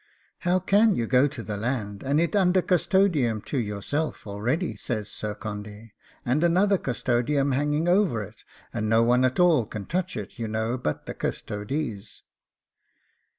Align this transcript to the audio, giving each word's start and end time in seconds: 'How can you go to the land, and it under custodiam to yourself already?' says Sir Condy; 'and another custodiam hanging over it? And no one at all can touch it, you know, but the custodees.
'How 0.39 0.57
can 0.57 0.95
you 0.95 1.05
go 1.05 1.27
to 1.27 1.43
the 1.43 1.57
land, 1.57 2.01
and 2.01 2.19
it 2.19 2.35
under 2.35 2.63
custodiam 2.63 3.39
to 3.45 3.59
yourself 3.59 4.25
already?' 4.25 4.75
says 4.75 5.11
Sir 5.11 5.35
Condy; 5.35 5.93
'and 6.25 6.43
another 6.43 6.79
custodiam 6.79 7.51
hanging 7.51 7.87
over 7.87 8.23
it? 8.23 8.43
And 8.73 8.89
no 8.89 9.03
one 9.03 9.23
at 9.23 9.39
all 9.39 9.67
can 9.67 9.85
touch 9.85 10.17
it, 10.17 10.39
you 10.39 10.47
know, 10.47 10.75
but 10.75 11.05
the 11.05 11.13
custodees. 11.13 12.23